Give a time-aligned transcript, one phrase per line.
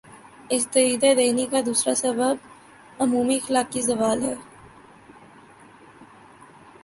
[0.53, 2.35] اس دریدہ دہنی کا دوسرا سبب
[3.01, 4.35] عمومی اخلاقی زوال ہے۔